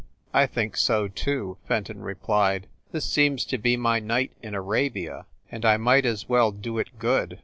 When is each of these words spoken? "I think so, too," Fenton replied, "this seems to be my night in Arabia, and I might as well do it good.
"I 0.33 0.47
think 0.47 0.77
so, 0.77 1.07
too," 1.09 1.57
Fenton 1.67 2.01
replied, 2.01 2.65
"this 2.91 3.05
seems 3.07 3.45
to 3.45 3.59
be 3.59 3.77
my 3.77 3.99
night 3.99 4.31
in 4.41 4.55
Arabia, 4.55 5.27
and 5.51 5.63
I 5.63 5.77
might 5.77 6.07
as 6.07 6.27
well 6.27 6.51
do 6.51 6.79
it 6.79 6.97
good. 6.97 7.37